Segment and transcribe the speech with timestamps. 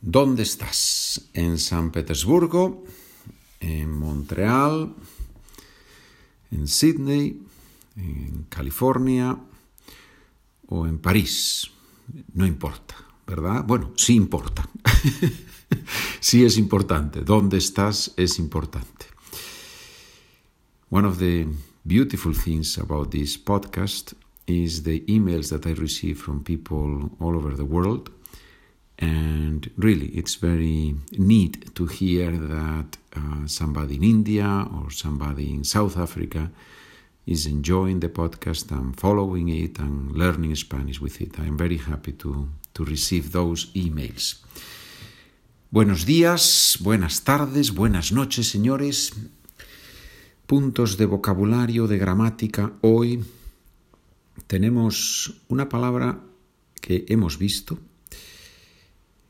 [0.00, 1.28] ¿Dónde estás?
[1.34, 2.84] ¿En San Petersburgo?
[3.58, 4.94] ¿En Montreal?
[6.52, 7.42] ¿En Sydney?
[7.96, 9.36] ¿En California?
[10.68, 11.68] ¿O en París?
[12.32, 12.94] No importa,
[13.26, 13.64] ¿verdad?
[13.66, 14.68] Bueno, sí importa.
[16.20, 17.22] sí es importante.
[17.22, 18.14] ¿Dónde estás?
[18.16, 19.06] Es importante.
[20.90, 21.48] One of the
[21.84, 24.12] beautiful things about this podcast
[24.46, 28.10] is the emails that I receive from people all over the world
[28.98, 35.64] And really, it's very neat to hear that uh, somebody in India or somebody in
[35.64, 36.50] South Africa
[37.26, 41.38] is enjoying the podcast and following it and learning Spanish with it.
[41.38, 44.42] I'm very happy to, to receive those emails.
[45.70, 49.12] Buenos días, buenas tardes, buenas noches, señores.
[50.46, 52.72] Puntos de vocabulario, de gramática.
[52.80, 53.22] Hoy
[54.46, 56.20] tenemos una palabra
[56.80, 57.78] que hemos visto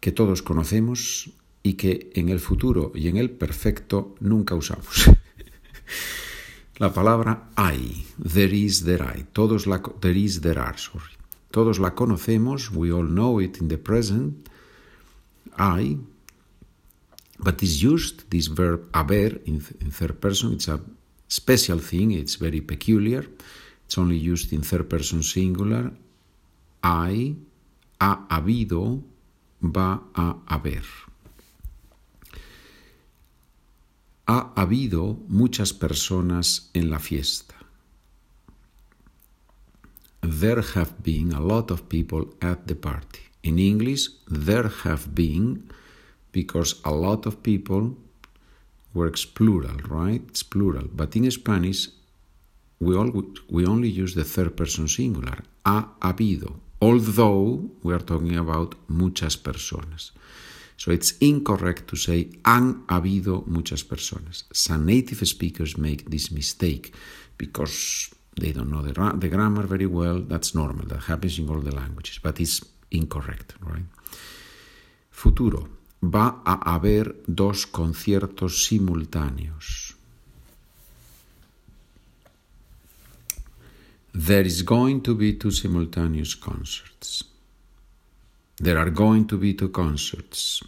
[0.00, 1.30] que todos conocemos
[1.62, 5.10] y que en el futuro y en el perfecto nunca usamos.
[6.78, 11.12] la palabra hay, there is, there I, todos la, there is, there are, sorry.
[11.50, 14.48] Todos la conocemos, we all know it in the present,
[15.58, 15.98] I,
[17.38, 20.80] but is used, this verb haber, in, in third person, it's a
[21.28, 23.26] special thing, it's very peculiar,
[23.84, 25.90] it's only used in third person singular,
[26.82, 27.34] I,
[28.00, 29.02] ha habido,
[29.60, 30.84] va a haber.
[34.26, 37.54] Ha habido muchas personas en la fiesta.
[40.22, 43.20] There have been a lot of people at the party.
[43.42, 45.70] In English, there have been
[46.32, 47.96] because a lot of people
[48.94, 50.22] works plural, right?
[50.28, 50.88] It's plural.
[50.92, 51.88] But in Spanish,
[52.78, 53.10] we, all,
[53.48, 55.42] we only use the third person singular.
[55.64, 60.12] Ha habido although we are talking about muchas personas.
[60.76, 64.44] So it's incorrect to say han habido muchas personas.
[64.52, 66.94] Some native speakers make this mistake
[67.36, 70.20] because they don't know the, the grammar very well.
[70.20, 70.86] That's normal.
[70.86, 73.84] That happens in all the languages, but it's incorrect, right?
[75.10, 75.68] Futuro.
[76.00, 79.89] Va a haber dos conciertos simultáneos.
[84.12, 87.24] There is going to be two simultaneous concerts.
[88.56, 90.62] There are going to be two concerts.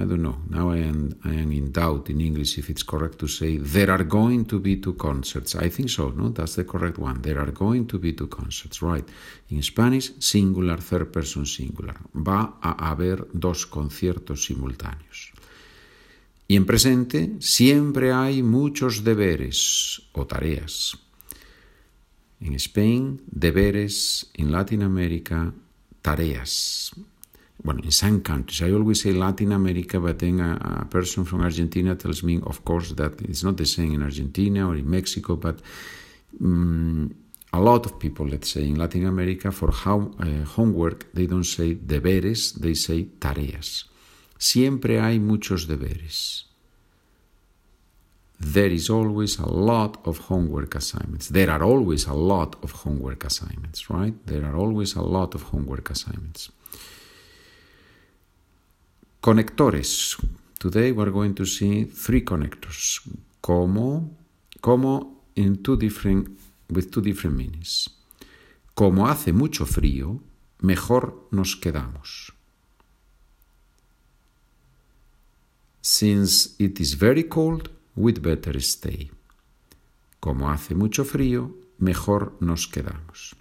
[0.00, 0.38] I don't know.
[0.48, 3.90] Now I am, I am in doubt in English if it's correct to say there
[3.90, 5.56] are going to be two concerts.
[5.56, 6.28] I think so, no?
[6.28, 7.20] That's the correct one.
[7.20, 9.04] There are going to be two concerts, right?
[9.48, 11.96] In Spanish, singular, third person singular.
[12.14, 15.32] Va a haber dos conciertos simultáneos.
[16.46, 20.96] Y en presente, siempre hay muchos deberes o tareas.
[22.40, 24.26] In Spain, deberes.
[24.34, 25.52] In Latin America,
[26.02, 26.92] tareas.
[27.64, 31.96] Well, in some countries, I always say Latin America, but then a, person from Argentina
[31.96, 35.60] tells me, of course, that it's not the same in Argentina or in Mexico, but
[36.40, 37.12] um,
[37.52, 41.44] a lot of people, let's say, in Latin America, for how, uh, homework, they don't
[41.44, 43.86] say deberes, they say tareas.
[44.38, 46.48] Siempre hay muchos deberes
[48.40, 51.28] there is always a lot of homework assignments.
[51.28, 54.14] There are always a lot of homework assignments, right?
[54.26, 56.50] There are always a lot of homework assignments.
[59.20, 60.16] Conectores.
[60.60, 63.00] Today we're going to see three connectors.
[63.42, 64.10] Como,
[64.60, 66.28] como in two different,
[66.70, 67.88] with two different meanings.
[68.74, 70.20] Como hace mucho frío,
[70.60, 72.30] mejor nos quedamos.
[75.82, 79.10] Since it is very cold, we'd better stay.
[80.20, 83.34] Como hace mucho frío, mejor nos quedamos.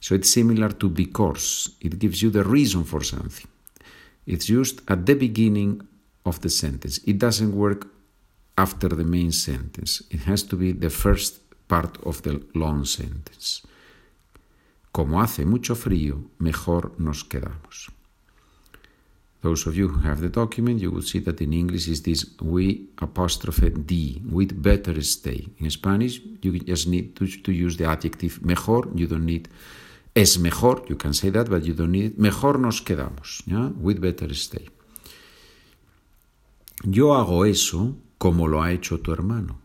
[0.00, 1.76] So it's similar to because.
[1.80, 3.48] It gives you the reason for something.
[4.26, 5.86] It's used at the beginning
[6.24, 7.00] of the sentence.
[7.06, 7.88] It doesn't work
[8.56, 10.02] after the main sentence.
[10.10, 13.62] It has to be the first part of the long sentence.
[14.92, 17.90] Como hace mucho frío, mejor nos quedamos.
[19.40, 22.26] Those of you who have the document, you will see that in English is this
[22.40, 25.46] we apostrophe d, with better stay.
[25.58, 29.48] In Spanish, you just need to, to use the adjective mejor, you don't need
[30.14, 33.70] es mejor, you can say that, but you don't need mejor nos quedamos, ¿ya?
[33.80, 34.68] with better stay.
[36.84, 39.60] Yo hago eso como lo ha hecho tu hermano.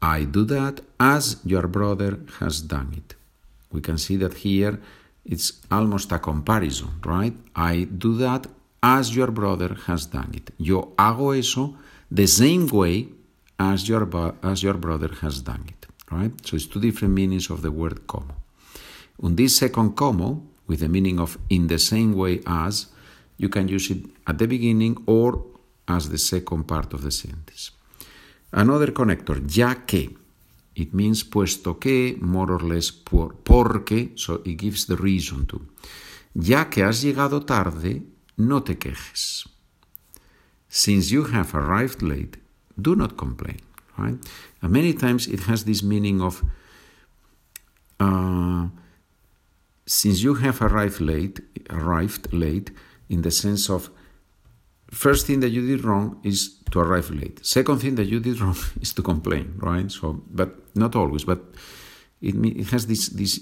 [0.00, 3.16] I do that as your brother has done it.
[3.72, 4.80] We can see that here
[5.24, 7.34] it's almost a comparison, right?
[7.54, 8.46] I do that
[8.82, 10.50] as your brother has done it.
[10.58, 11.76] Yo hago eso
[12.10, 13.08] the same way
[13.58, 14.08] as your,
[14.42, 16.32] as your brother has done it, right?
[16.46, 18.34] So it's two different meanings of the word como.
[19.22, 22.86] On this second como, with the meaning of in the same way as,
[23.36, 25.44] you can use it at the beginning or
[25.86, 27.72] as the second part of the sentence.
[28.52, 30.19] Another connector, ya que.
[30.74, 35.60] It means puesto que, more or less por, porque, so it gives the reason to.
[36.34, 38.02] Ya que has llegado tarde,
[38.36, 39.48] no te quejes.
[40.68, 42.38] Since you have arrived late,
[42.80, 43.60] do not complain.
[43.98, 44.18] Right?
[44.62, 46.42] And many times it has this meaning of
[47.98, 48.68] uh,
[49.86, 52.70] since you have arrived late, arrived late
[53.08, 53.90] in the sense of
[54.90, 57.44] first thing that you did wrong is to arrive late.
[57.44, 59.90] Second thing that you did wrong is to complain, right?
[59.90, 61.40] So, but not always, but
[62.20, 63.40] it, it has this this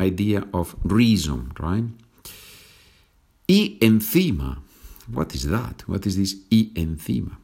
[0.00, 1.84] idea of reason, right?
[3.48, 4.62] Y encima,
[5.12, 5.82] what is that?
[5.86, 7.38] What is this y encima?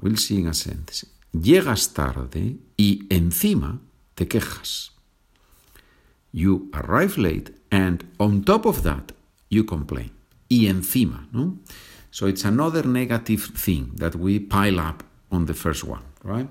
[0.00, 1.06] We'll see in a sentence.
[1.32, 3.80] Llegas tarde y encima
[4.14, 4.90] te quejas.
[6.32, 9.12] You arrive late and on top of that
[9.50, 10.10] you complain.
[10.50, 11.58] Y encima, no?
[12.14, 15.02] So it's another negative thing that we pile up
[15.32, 16.48] on the first one, right?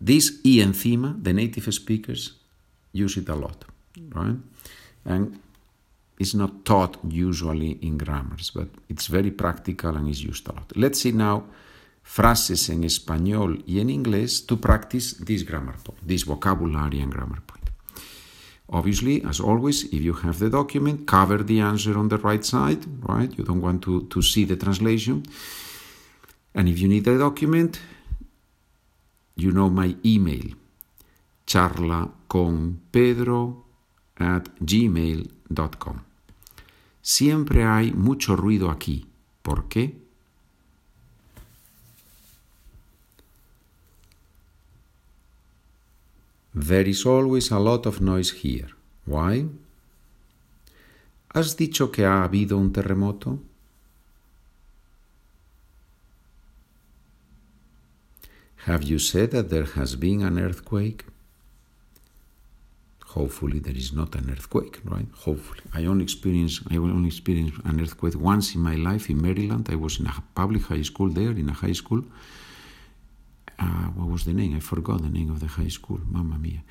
[0.00, 2.32] This encima, the native speakers
[2.90, 3.64] use it a lot,
[4.12, 4.34] right?
[5.04, 5.38] And
[6.18, 10.72] it's not taught usually in grammars, but it's very practical and is used a lot.
[10.74, 11.44] Let's see now
[12.02, 17.40] frases en español y en inglés to practice this grammar point, this vocabulary and grammar
[17.46, 17.59] point.
[18.72, 22.86] Obviously, as always, if you have the document, cover the answer on the right side,
[23.02, 23.36] right?
[23.36, 25.24] You don't want to, to see the translation.
[26.54, 27.80] And if you need the document,
[29.34, 30.54] you know my email,
[31.46, 33.64] charla con pedro
[34.16, 36.04] at gmail.com.
[37.02, 39.06] Siempre hay mucho ruido aquí.
[39.42, 39.96] ¿Por qué?
[46.54, 48.68] There is always a lot of noise here.
[49.06, 49.46] Why?
[51.32, 53.38] ¿Has dicho que ha habido un terremoto?
[58.66, 61.04] Have you said that there has been an earthquake?
[63.14, 65.08] Hopefully there is not an earthquake, right?
[65.24, 65.62] Hopefully.
[65.72, 69.68] I only experienced I only experienced an earthquake once in my life in Maryland.
[69.70, 72.04] I was in a public high school there, in a high school.
[73.60, 74.56] Uh, what was the name?
[74.56, 76.00] I forgot the name of the high school.
[76.08, 76.62] Mamma mia.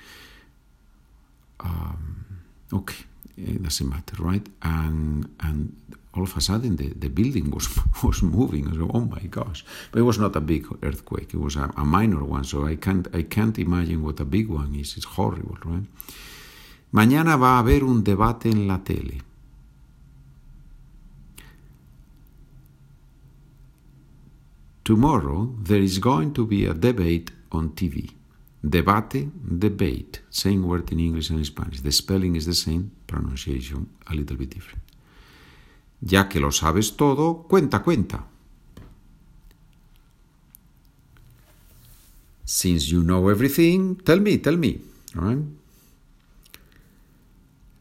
[1.59, 2.25] Um,
[2.73, 3.03] okay,
[3.37, 4.45] it doesn't matter, right?
[4.63, 5.75] And and
[6.15, 7.67] all of a sudden the, the building was
[8.03, 8.67] was moving.
[8.67, 9.63] I said, oh my gosh!
[9.91, 11.33] But it was not a big earthquake.
[11.33, 12.43] It was a, a minor one.
[12.43, 14.97] So I can't I can't imagine what a big one is.
[14.97, 15.85] It's horrible, right?
[16.91, 19.21] Mañana va a haber un debate en la tele.
[24.89, 28.09] Tomorrow there is going to be a debate on TV.
[28.67, 31.81] Debate, debate, same word in English and Spanish.
[31.81, 34.81] The spelling is the same, pronunciation a little bit different.
[36.01, 38.25] Ya que lo sabes todo, cuenta, cuenta.
[42.43, 44.81] Since you know everything, tell me, tell me.
[45.13, 45.45] Right?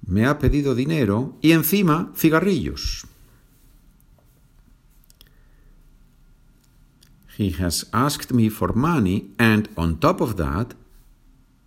[0.06, 3.06] Me ha pedido dinero y encima cigarrillos.
[7.38, 10.75] He has asked me for money and on top of that,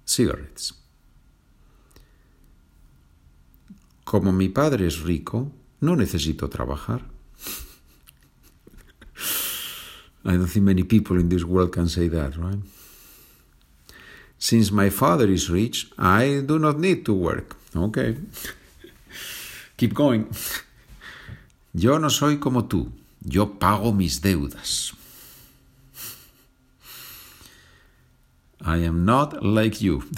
[0.04, 0.74] cigarettes.
[4.04, 7.06] Como mi padre es rico, no necesito trabajar.
[10.26, 12.60] I don't think many people in this world can say that, right?
[14.38, 17.56] Since my father is rich, I do not need to work.
[17.74, 18.18] Okay.
[19.78, 20.28] Keep going.
[21.74, 22.92] Yo no soy como tú.
[23.24, 24.96] Yo pago mis deudas.
[28.66, 30.04] I am not like you.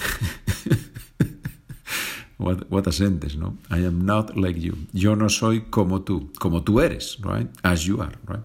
[2.38, 3.58] what, what a sentence, no?
[3.72, 4.78] I am not like you.
[4.94, 7.48] Yo no soy como tú, como tú eres, right?
[7.64, 8.44] As you are, right?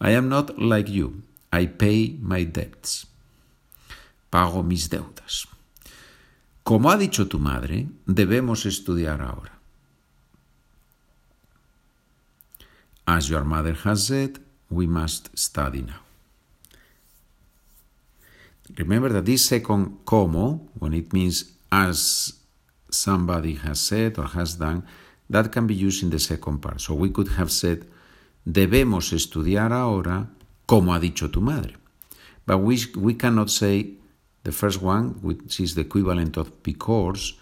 [0.00, 1.22] I am not like you.
[1.52, 3.06] I pay my debts.
[4.30, 5.46] Pago mis deudas.
[6.62, 9.52] Como ha dicho tu madre, debemos estudiar ahora.
[13.06, 16.05] As your mother has said, we must study now.
[18.74, 22.34] Remember that this second como, when it means as
[22.90, 24.82] somebody has said or has done,
[25.30, 26.80] that can be used in the second part.
[26.80, 27.86] So we could have said,
[28.44, 30.28] debemos estudiar ahora
[30.66, 31.76] como ha dicho tu madre.
[32.46, 33.94] But we, we cannot say
[34.44, 37.34] the first one, which is the equivalent of because,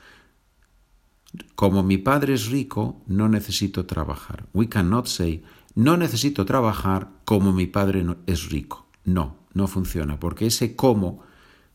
[1.57, 4.47] como mi padre es rico, no necesito trabajar.
[4.55, 5.43] We cannot say,
[5.75, 8.87] no necesito trabajar como mi padre es rico.
[9.05, 11.23] No, no funciona, porque ese como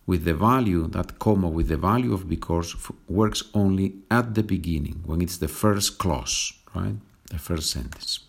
[0.05, 2.75] with the value, that como with the value of because
[3.07, 6.95] works only at the beginning, when it's the first clause, right?
[7.29, 8.19] The first sentence.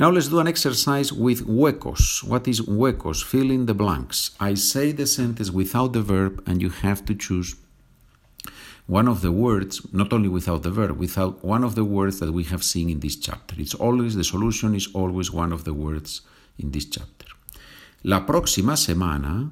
[0.00, 2.22] Now let's do an exercise with huecos.
[2.22, 3.22] What is huecos?
[3.22, 4.30] Fill in the blanks.
[4.38, 7.56] I say the sentence without the verb, and you have to choose
[8.86, 12.32] one of the words, not only without the verb, without one of the words that
[12.32, 13.54] we have seen in this chapter.
[13.58, 16.22] It's always, the solution is always one of the words
[16.58, 17.27] in this chapter.
[18.02, 19.50] La próxima semana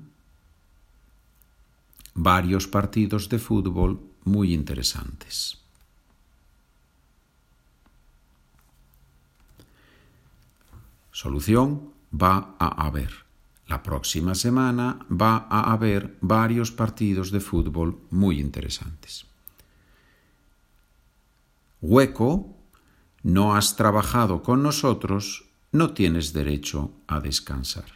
[2.14, 5.58] varios partidos de fútbol muy interesantes.
[11.12, 13.10] Solución, va a haber.
[13.66, 19.26] La próxima semana va a haber varios partidos de fútbol muy interesantes.
[21.80, 22.56] Hueco,
[23.22, 27.95] no has trabajado con nosotros, no tienes derecho a descansar.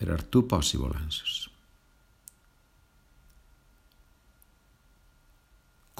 [0.00, 1.50] There are two possible answers.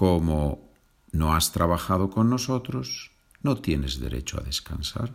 [0.01, 0.71] como
[1.13, 3.11] no has trabajado con nosotros,
[3.43, 5.15] no tienes derecho a descansar.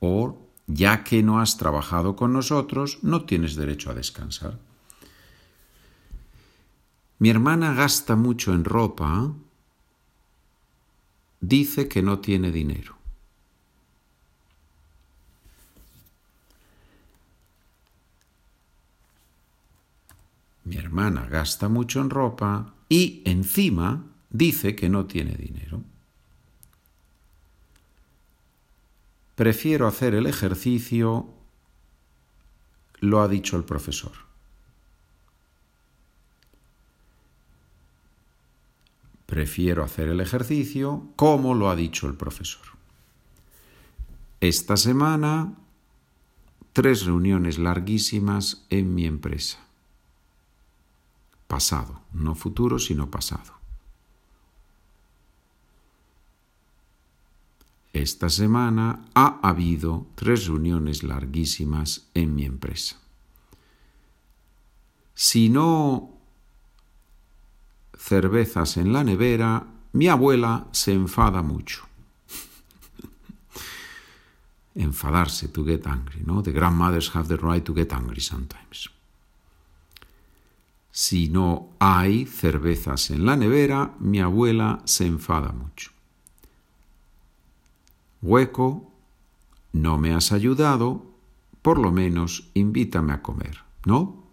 [0.00, 4.58] O ya que no has trabajado con nosotros, no tienes derecho a descansar.
[7.18, 9.34] Mi hermana gasta mucho en ropa,
[11.42, 12.95] dice que no tiene dinero.
[20.66, 25.80] Mi hermana gasta mucho en ropa, y encima dice que no tiene dinero.
[29.36, 31.28] Prefiero hacer el ejercicio,
[32.98, 34.12] lo ha dicho el profesor.
[39.26, 42.64] Prefiero hacer el ejercicio como lo ha dicho el profesor.
[44.40, 45.54] Esta semana,
[46.72, 49.65] tres reuniones larguísimas en mi empresa
[51.46, 53.54] pasado, no futuro, sino pasado.
[57.92, 62.96] Esta semana ha habido tres reuniones larguísimas en mi empresa.
[65.14, 66.10] Si no
[67.96, 71.86] cervezas en la nevera, mi abuela se enfada mucho.
[74.74, 76.42] Enfadarse, to get angry, ¿no?
[76.42, 78.90] The grandmothers have the right to get angry sometimes.
[80.96, 85.90] Si no hay cervezas en la nevera, mi abuela se enfada mucho.
[88.22, 88.90] Hueco,
[89.74, 91.04] no me has ayudado,
[91.60, 94.24] por lo menos invítame a comer, ¿no?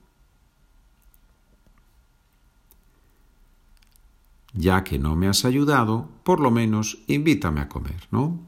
[4.53, 8.39] Ya que no me has ayudado, por lo menos invítame a comer, ¿no?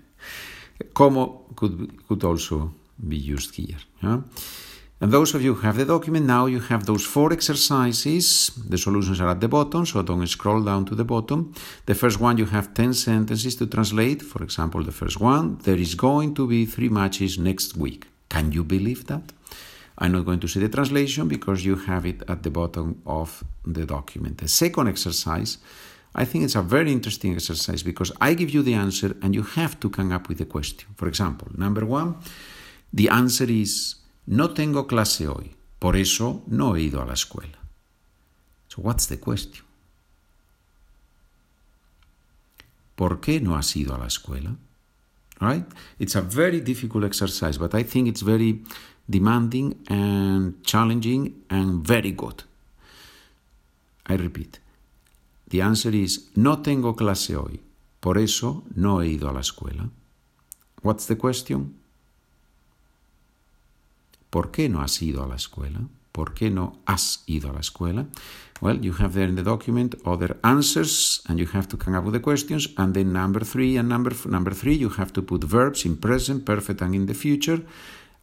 [0.92, 3.80] Como could, also be used here.
[5.02, 8.52] And those of you who have the document, now you have those four exercises.
[8.68, 11.52] The solutions are at the bottom, so don't scroll down to the bottom.
[11.86, 14.22] The first one, you have 10 sentences to translate.
[14.22, 18.06] For example, the first one, there is going to be three matches next week.
[18.28, 19.32] Can you believe that?
[19.98, 23.42] I'm not going to see the translation because you have it at the bottom of
[23.64, 24.38] the document.
[24.38, 25.58] The second exercise,
[26.14, 29.42] I think it's a very interesting exercise because I give you the answer and you
[29.42, 30.90] have to come up with a question.
[30.94, 32.18] For example, number one,
[32.92, 37.58] the answer is no tengo clase hoy, por eso no he ido a la escuela.
[38.68, 39.64] So what's the question?
[42.94, 44.56] ¿Por qué no has ido a la escuela?
[45.40, 45.66] Right?
[45.98, 48.62] It's a very difficult exercise, but I think it's very
[49.08, 52.44] demanding and challenging and very good.
[54.06, 54.60] I repeat.
[55.48, 57.60] The answer is no tengo clase hoy,
[58.00, 59.90] por eso no he ido a la escuela.
[60.82, 61.74] What's the question?
[64.32, 65.80] ¿Por qué no has ido a la escuela?
[66.10, 68.06] ¿Por qué no has ido a la escuela?
[68.62, 72.04] Well, you have there in the document other answers, and you have to come up
[72.04, 72.72] with the questions.
[72.78, 76.46] And then number three and number number three, you have to put verbs in present,
[76.46, 77.60] perfect, and in the future.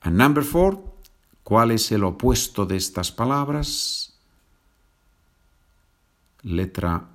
[0.01, 0.81] And number four,
[1.43, 4.13] ¿cuál es el opuesto de estas palabras?
[6.41, 7.05] Letra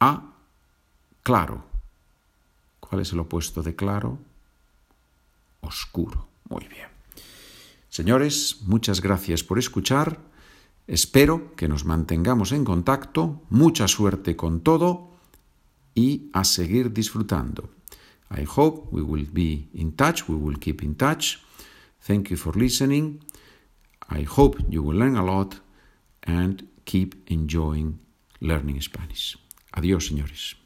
[0.00, 0.22] A,
[1.22, 1.64] claro.
[2.80, 4.18] ¿Cuál es el opuesto de claro?
[5.60, 6.28] Oscuro.
[6.48, 6.95] Muy bien.
[7.96, 10.20] Señores, muchas gracias por escuchar.
[10.86, 13.40] Espero que nos mantengamos en contacto.
[13.48, 15.16] Mucha suerte con todo
[15.94, 17.70] y a seguir disfrutando.
[18.30, 20.28] I hope we will be in touch.
[20.28, 21.38] We will keep in touch.
[22.06, 23.24] Thank you for listening.
[24.10, 25.54] I hope you will learn a lot
[26.20, 27.98] and keep enjoying
[28.40, 29.38] learning Spanish.
[29.72, 30.65] Adiós, señores.